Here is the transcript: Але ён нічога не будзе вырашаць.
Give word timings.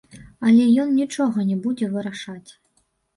Але 0.51 0.63
ён 0.83 0.87
нічога 0.99 1.45
не 1.49 1.57
будзе 1.65 1.89
вырашаць. 1.93 2.49